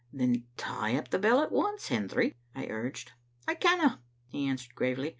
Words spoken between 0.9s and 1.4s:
up the